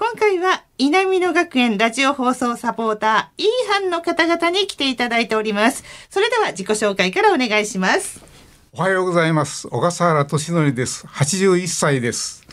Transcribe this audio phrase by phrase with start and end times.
[0.00, 5.82] 今回は南野学園ラジオ放送サポーター、イーハンの方々に来ていただいております。
[6.08, 8.24] それでは自己紹介からお願いします。
[8.72, 9.66] おはようございます。
[9.66, 11.04] 小笠原俊則です。
[11.08, 12.46] 81歳です。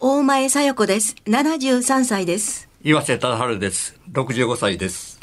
[0.00, 1.14] 大前さよ子です。
[1.26, 2.68] 73歳です。
[2.82, 3.96] 岩瀬忠治です。
[4.10, 5.20] 65歳です。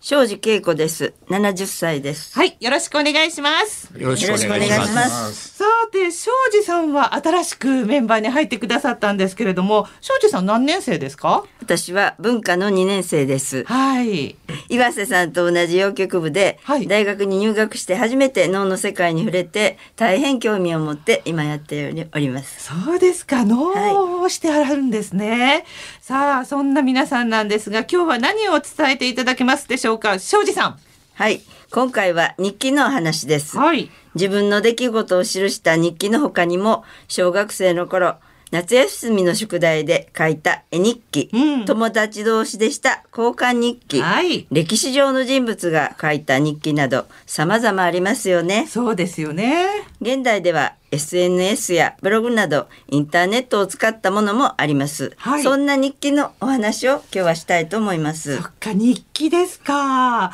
[0.00, 1.14] 庄司恵子です。
[1.30, 2.38] 70歳です。
[2.38, 3.92] はい、よろしくお願いします。
[3.98, 5.56] よろしくお願いします。
[5.56, 11.44] さて、庄司さんは新しくメンバーに入ってくださったんですけれども、庄司さん何年生ですか？
[11.60, 13.64] 私は文化の2年生です。
[13.64, 14.36] はい。
[14.68, 22.64] 岩瀬さんと同じ洋曲部で、はい、大学に入学して初めて脳の世界に触れて、大変興味を持って今やっております。
[22.64, 25.28] そうですか、脳をしてあるんですね。
[25.28, 25.64] はい、
[26.00, 30.18] さあ、そんな皆さんなんですが、今日は何を伝えていただけますでしょうか？
[30.18, 30.78] 庄司さん。
[31.14, 31.40] はい。
[31.70, 33.58] 今回は日記の話です。
[33.58, 33.90] はい。
[34.14, 38.16] 自分の出来事を記した日記の他にも、小学生の頃、
[38.50, 48.66] 夏休みの宿題で書いた絵日記、うん、友達同士でした交換日記、はい、歴史上の人物が書いた日記など様々ありますよね。
[48.66, 49.66] そうですよね。
[50.00, 58.36] 現代では SNS やブログなどインターネットを使ったものもあります、はい、そんな日記のお話を今日はしたいと思います。
[58.36, 59.74] そっか日記ですか。
[59.74, 60.30] 今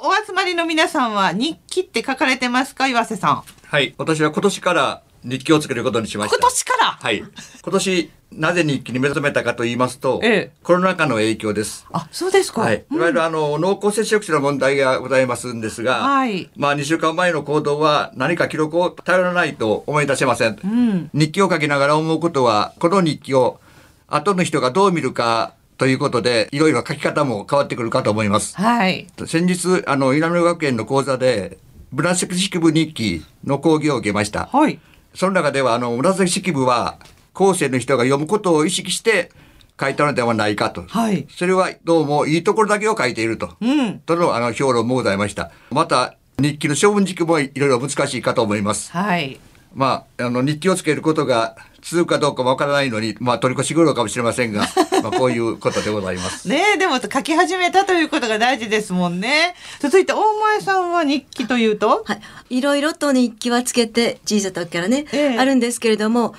[0.00, 3.42] 日お集まりの皆さんは日記って書かれてますか岩瀬さん？
[3.66, 3.94] はい。
[3.98, 6.36] 私は今年から日記を作ることにしました。
[6.36, 6.98] 今年から？
[7.00, 7.18] はい。
[7.18, 11.86] 今年、なぜ日記に目覚めたかと言いますと、ええ、コロナ禍の影響です。
[11.92, 12.60] あ、そうですか。
[12.62, 12.84] はい。
[12.90, 16.50] いわゆるあの、濃厚接触者の問題がございますんですが、はい。
[16.56, 20.58] まあ、2週間前の行動は何か記録を頼らないと思い出せません。
[20.62, 21.10] うん。
[21.14, 23.60] 日記を書きながら思うことは、この日記を
[24.06, 28.56] 後の人がどう見るかということで、いろいろ書き方も変わってくるかと思います。
[28.56, 29.06] はい。
[29.26, 31.58] 先日、あの、稲野学園の講座で、
[31.90, 34.50] 紫式部日記の講義を受けました。
[34.52, 34.78] はい。
[35.18, 36.96] その中では、あの、紫式部は、
[37.32, 39.32] 後世の人が読むことを意識して
[39.78, 40.84] 書いたのではないかと。
[40.86, 41.26] はい。
[41.28, 43.56] それはどうもいいところだけを書いていると。
[43.60, 43.98] うん。
[43.98, 45.50] との、あの、評論もございました。
[45.72, 48.92] また、日記の処分軸もいろいろ難しいかと思います。
[48.92, 49.40] はい。
[49.74, 54.66] まあ、あの、日記をつけることが続くかどうかもわからないのに、まあ、取り越し苦労かもしれませんが、
[55.02, 56.48] まあ、こういうことでございます。
[56.48, 59.54] ねでも書き始めたということが大事ですもんね。
[59.80, 62.04] 続いて、大前さんは日記というと？
[62.04, 62.14] は
[62.50, 62.58] い。
[62.58, 66.34] いろいろと日記はつけて、小さい時からね、ええ、あるんですけれども、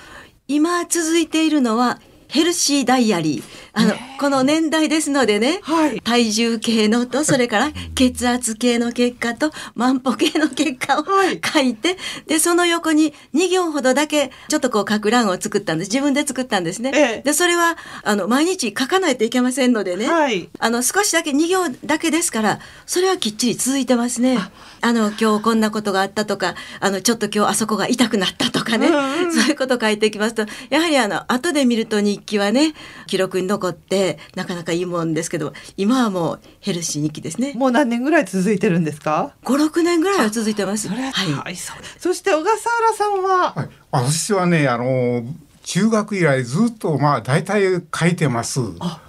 [0.47, 3.43] 今続いているのは、ヘルシーダイアリー。
[3.73, 11.97] あの、この年代ですのでね、はい、体重計のと、 それから血圧計の結果と、万歩計の結果を書いて、はい、
[12.27, 15.87] で、その横に2行ほどだけ、ちょっとこう書く欄を作ったんです。
[15.89, 16.91] 自分で作ったんですね。
[16.93, 24.37] ええ、で、それは、あの、毎日書かないといけませんのでね、はい、あの、少しだけ2行だけですから、それはきっちり続いてますね。
[24.37, 24.93] あ。
[24.93, 32.73] の、今日こんなことがあったとか、あの、ちょっと今日あそこが痛くなったとかね、うんうん、そういうこと書いていきますと、やはりあの、後で見ると日記はね、
[33.07, 37.53] 記録に残って、なかなかいいもんですけど、今はもうヘルシー日記ですね。
[37.55, 40.89] もう何年ぐらい続いてるんですか ?5、6年ぐらいは続いてます。
[40.89, 41.55] はい。
[41.97, 45.23] そして小笠原さんは、はい、私はね、あの、
[45.69, 48.59] 中学以来ずっとまあ大体書いてます。
[48.59, 48.99] は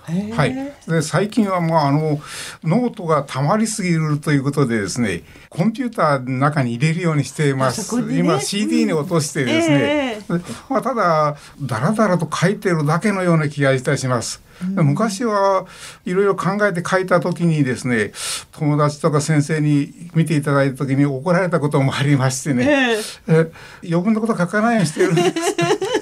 [0.46, 0.54] い。
[0.86, 2.20] で最近はまああの
[2.62, 7.98] ノートがたまりすぎるということでですね、コンピューターの中に入れるようにしています。
[8.02, 14.42] ね、今 CD に落としてですね、うんえー、まあただだらだらと書いてるだけのような気がいたします。
[14.62, 15.64] うん、昔は
[16.04, 18.12] いろいろ考えて書いた時にですね
[18.52, 23.52] 友達とか先生に見ていただいた時に怒られたこともありましてね、えー、え
[23.88, 25.99] 余分なこと書かないようにしてるんです。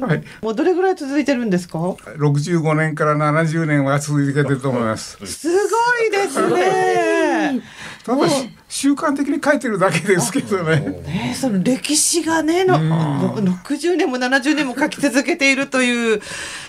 [0.00, 5.24] はい、もうどれぐらい続いてるんですか？65年から70年は続いてると思います。
[5.26, 7.62] すごいですね。
[8.04, 8.26] ただ
[8.68, 10.80] 習慣的に書いてるだけですけどね。
[10.80, 16.20] ねその歴史がねの、もう60年も70年も書き続けているという。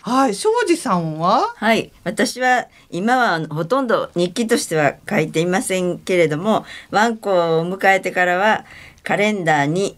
[0.01, 1.53] はい、庄司さんは？
[1.55, 8.63] はい、私は今はほとんど日記としては書いていませんけれども、ワンコを迎えてからは
[9.03, 9.97] カレンダーに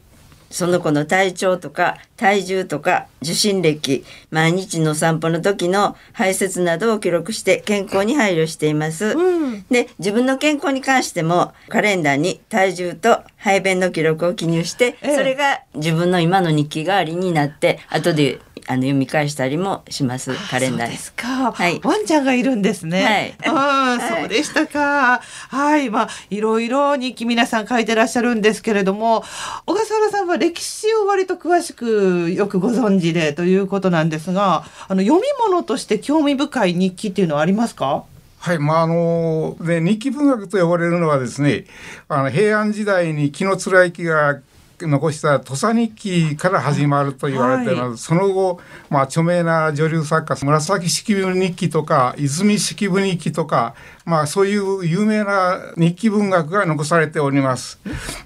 [0.49, 20.97] その子の体調とか体重とか受診歴毎日の散歩の時の排泄などを記録して健康に配慮しています、うん、で自分の健康に関してもカレンダーに体重と排便の記録を記入して、それが自分の今の日記代わりになって後であの読み返したりもしますカレンダーで。
[20.97, 23.35] すか、はい、ワンちゃんがいるんですね。
[23.45, 25.21] はい、そうでしたか。
[25.49, 29.23] はいまあいろいろ日記皆さん書いてらっしゃるんですけれども
[29.65, 38.03] 小笠原さんは歴史を割と詳しくよくご存知でということなんですがあの読み物として興味深い日記っていうのはありますか？
[38.39, 41.65] はい、まああので日記文学と呼ばれるのはですね
[42.07, 44.39] あの平安時代に紀貫之が
[44.79, 53.73] 残した土佐日記から始まると言われています、はい、その後、まあ、著名な女流作家紫式部日記とか泉式部日記とか、
[54.05, 57.79] まあ、そういう有名な日記文学が残されております。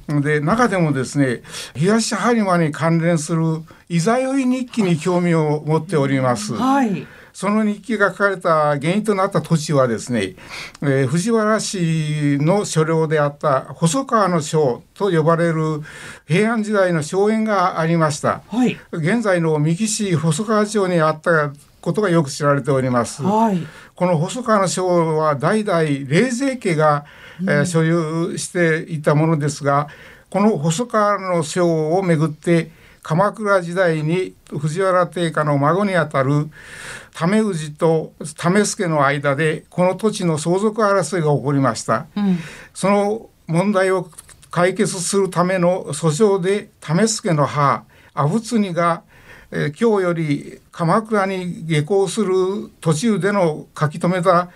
[0.07, 1.41] で中でもですね
[1.75, 6.53] 東播磨に関連する「いざよい日記」に興味を持っております。
[6.53, 7.07] はい
[7.41, 10.35] その日記が書かれた原因となった土地はですね、
[10.83, 15.81] えー、藤原氏の所領であった細川の省と呼ばれる
[16.27, 21.51] 平安時代の荘園がありました、はい、現在の三木市細川町にあった
[21.81, 23.57] ことがよく知られております、はい、
[23.95, 27.05] この細川の省は代々冷泉家が、
[27.41, 29.87] えー、所有していたものですが
[30.29, 32.69] この細川の省をめぐって
[33.03, 36.49] 鎌倉時代に藤原定家の孫にあたる
[37.13, 42.37] 為氏と為助の間でこの土地の相続争いが起こりました、うん、
[42.73, 44.09] その問題を
[44.49, 49.03] 解決するための訴訟で為助の母阿武津が、
[49.51, 52.35] えー、今日より鎌倉に下校する
[52.81, 54.49] 途中での書き留めた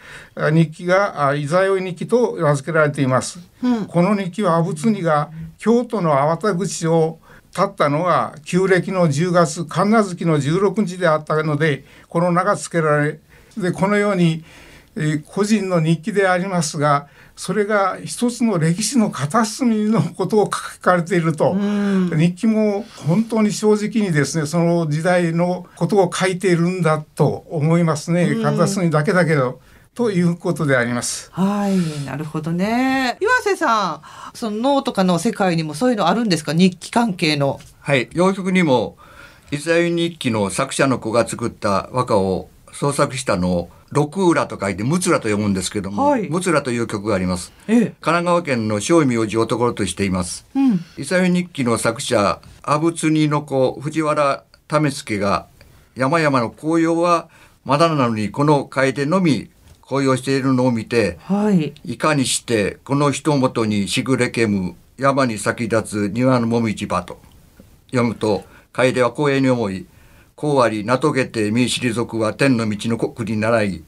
[0.52, 7.20] 日記が「いざよい日記」と名付けられています、うん、この日記は阿武津が京都の粟田口を
[7.56, 13.20] 立ったのが旧暦の10月神奈月の16日であったのでこの名が付けられ
[13.58, 14.44] でこのように、
[14.98, 17.08] えー、個人の日記でありますが
[17.38, 21.54] それが一つの歴史の片隅のことを書かれていると、
[22.16, 28.38] 日記も本当に正直にですねその時代のことを書いているんだと思いますね。
[28.42, 29.60] 片隅だけだけど。
[29.96, 31.30] ということであります。
[31.32, 33.18] はい、なるほどね。
[33.22, 34.02] 岩瀬さ
[34.34, 37.62] ん、その脳とかの世界にもそういうのあるんですか、日記関係の。
[37.80, 38.98] はい、洋曲にも。
[39.52, 47.54] イスラエル日記の作者の子が作った和歌を創作したのを六浦と書いてムツラと読むんですけども、はい、ムツラという曲があります。
[47.68, 50.46] ええ、神奈川県の正名寺をところとしています。
[50.56, 55.48] うん、イスラエル日記の作者阿武津の子藤原為助が
[55.96, 57.30] 山々の紅葉は
[57.64, 59.50] まだなのにこの楓のみ
[59.88, 67.20] 紅葉しているのを見て、はい、いかにしてこの人もとにしぐれけむ山に咲き立つ庭のもみじ場と
[67.92, 68.44] 読むと
[68.74, 69.86] 楓は光栄に思い
[70.36, 73.84] こうあり名遂げて見退くは天の道の国に習い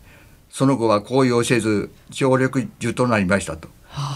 [0.49, 3.69] その後は紅葉せず常緑樹となりましたと。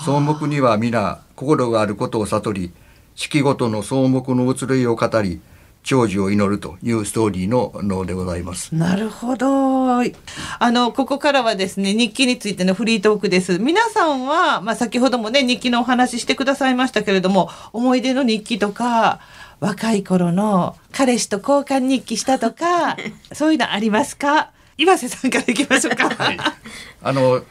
[0.04, 2.72] 草木には皆心があることを悟り
[3.16, 5.42] 四季ごとの草木の移ろいを語り
[5.83, 8.74] 長寿を祈るというストーリーの能でございます。
[8.75, 10.01] なるほど。
[10.01, 10.05] あ
[10.72, 13.58] のここからはですね日記についてのフリートークです。
[13.60, 19.20] 皆さんはまあ先ほどもね日記のお話ししてくださいましたけれども思い出の日記とか
[19.60, 22.98] 若い頃の彼氏と交換日記したとか
[23.34, 24.51] そういうのありますか？
[24.77, 26.10] 岩瀬さんからいきましょうか。
[26.10, 26.38] はい、
[27.03, 27.44] あの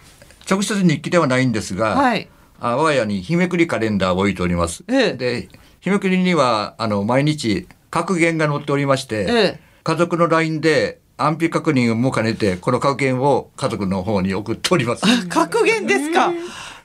[0.48, 2.28] 直接日記ではないんですが、はい、
[2.60, 4.84] あ我が家に日めくりカレンダーを置いております。
[4.88, 5.48] ええ、で
[5.80, 15.28] 日めくりにはあの毎日格言が載っておりまして、ええ、家族の LINE で安否確認も兼ねてこの格言を家族の方に送っております。
[15.28, 16.32] 格言ですか。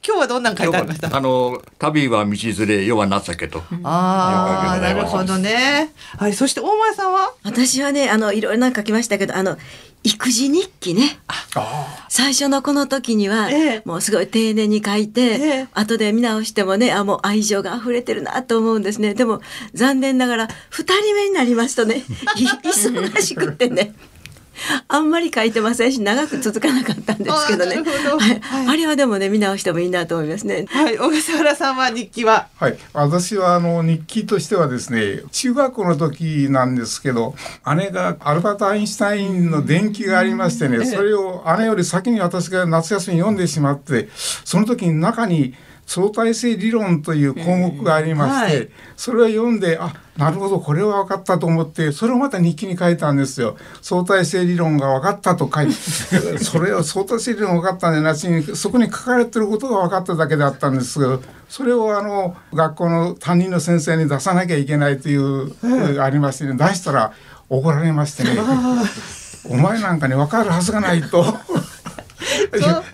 [0.05, 3.63] 今日はどんなん書いてありましたあの旅は道連れ世は情けと。
[3.83, 5.91] ああなるほどね。
[6.17, 7.33] はいそして大前さんは？
[7.43, 9.57] 私はねあのいろいろな書きましたけどあの
[10.03, 11.17] 育児日記ね。
[12.09, 19.15] 最初のこの時には、ええ、もうすごい丁寧に書いて、ええ、後で見直してもねあもう愛情が溢れてるなと思うんですね。
[19.15, 19.41] でも
[19.74, 22.03] 残念ながら2人目になりますとね。
[22.63, 23.95] 忙しくてね
[24.88, 27.83] あんまり書いてませんし長く続かなかったんですけどね。
[27.83, 30.65] どはい、あれはでもね見直してもいいなと思いますね。
[30.69, 32.47] はい、小笠原さんは日記は？
[32.57, 37.35] はい、私はあの日記としてはですね、中学校の時なんですけど、
[37.75, 45.53] 姉がアルバートアインシュタインの伝記がありましてね、それを姉より先に私が夏休みに読んでしまって、その時に中に
[45.86, 53.58] 相対性理論という項目がありまして、はい、それを読んであなるほどこれは分かったと思ってそれをまた日記に書いたんですよ。
[53.82, 55.74] 相対性理論が分かったと書いて
[56.39, 67.12] それを相対性理論分かったんでなしにそこに書かれてることが分かっただけだったんですけどそれをあの学校の担任の先生に出さなきゃいけないという、えありましてね出したら
[67.50, 68.32] 怒られましてね。
[69.48, 71.24] お前なんかに分かるはずがないと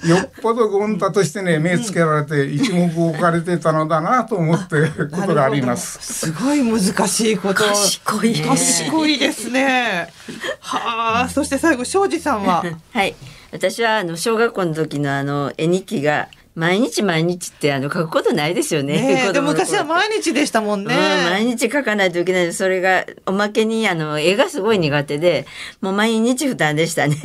[0.08, 6.00] よっぽどゴンタとしてね目つけられて一目置かれてたのだなと思ってことがあります。
[6.02, 7.64] すごい難しいこと。
[7.64, 10.12] 賢い、賢いですね。
[10.60, 12.64] はあ、そして最後庄司さんは？
[12.94, 13.16] はい。
[13.52, 19.26] 私はあの小学校の時のあの絵日記が毎日毎日ってあの書くことないですよね。
[19.26, 25.46] ねで昔は毎日でしたもんね、うん、毎日書かないといけないそれがおまけにあの絵がすごい苦手で
[25.80, 27.16] もう毎日負担でしたね。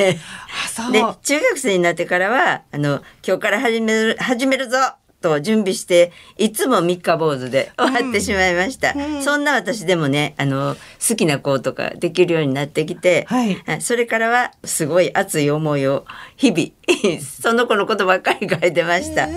[0.93, 4.79] で中学生になってからはあの今日から始める始めるぞ
[5.27, 10.77] と準備していつも三日坊主で終わってしまいました、うんそんな私でもねあの
[11.09, 16.07] 好きな子とかできるようになってきて、はい、それからはすごい熱い思いを
[16.37, 19.29] 日々 その子のことばっかり書いてました。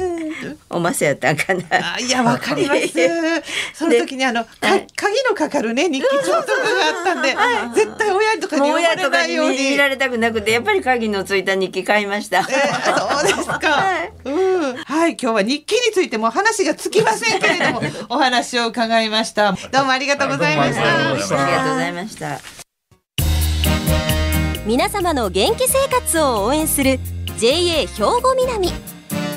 [0.70, 1.98] おませやったんかな。
[2.00, 2.90] いやわかります。
[3.74, 7.36] その時にあの鍵のかかるね日記帳とかがあったんで、
[7.76, 12.40] 絶対親とかに読まれないように見られたくなくてやっぱり鍵のついた日記買いました。
[12.40, 13.60] えー、そうですか。
[15.10, 19.54] はい、今日は日記についても話がつきませんけれども お話を伺いました。
[19.72, 20.82] どうもありがとうございました。
[20.84, 22.40] ありがとうございました。
[24.68, 27.00] 皆様の元気生活を応援する
[27.40, 28.72] JA 兵庫南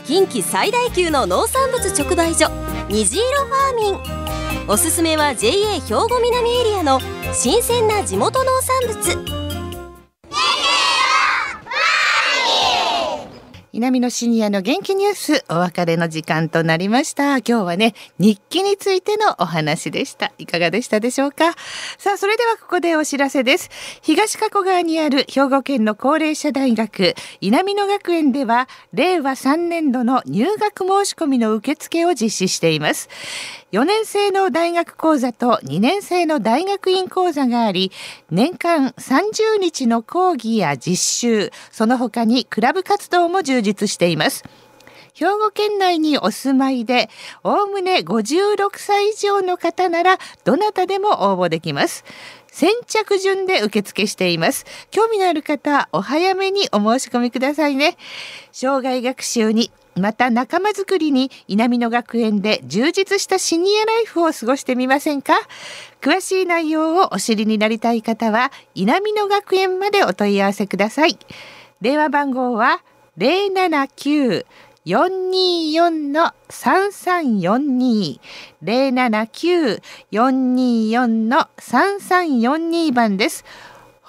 [0.04, 2.50] 近畿最大級の農産物直売所
[2.90, 7.00] 虹色ファーミンおすすめは JA 兵庫南エリアの
[7.32, 9.41] 新鮮な地元農産物
[13.72, 17.38] 南のシニアの元気ニュースお別れの時間となりました。
[17.38, 20.30] 今日はね日記についてのお話でした。
[20.36, 21.54] いかがでしたでしょうか？
[21.96, 23.70] さあそれではここでお知らせです。
[24.02, 33.08] 東加古川にある兵庫県の高齢者大学南野学園では令和3年度の入学申し込みの受付を実施しています。
[33.72, 37.90] 4年生の大学講座と2年生の大学院講座があり
[38.30, 44.44] 年間30日の講義や実習その他にクラブ活動も充実しています。
[45.14, 47.08] 兵庫県内にお住まいで
[47.44, 52.04] おおむね56歳以上の方ならどなたでも応募できます。
[52.48, 54.66] 先着順で受付しています。
[54.90, 57.96] 興味のある方お早めにお申し込みくださいね。
[58.52, 65.34] 障害学習にまた仲間づくりに稲美野学園で充実したシニアライフを過ごしてみませんか？
[66.00, 71.18] 詳しい内容をお知りになりたい方は稲美野学園までお問い合わせください。
[71.80, 72.82] 電話番号は
[73.18, 74.46] 079
[74.84, 78.18] 424の3342
[78.64, 83.44] 079-424の3342番です。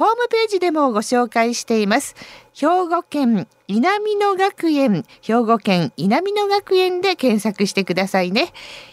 [0.03, 2.17] ホームページでもご紹介しています。
[2.53, 5.05] 兵庫県稲美野学園。
[5.21, 8.51] 兵庫県稲美野学園で検索してくださいね。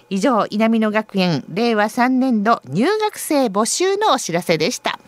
[0.08, 5.00] 以上稲美野学園令和3年度入学生募集のお知らせでした。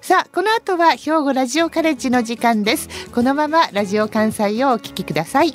[0.00, 3.10] さあこの後は兵庫ラジオカレッジの時間です。
[3.10, 5.54] このままラジオ関西をお聞きください。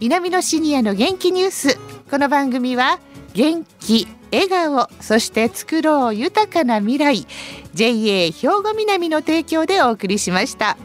[0.00, 1.78] 南のシニアの元気ニュース。
[2.10, 2.98] この番組は
[3.34, 7.26] 元気笑顔そして作ろう豊かな未来。
[7.76, 10.78] JA 兵庫南の提供でお送りしました。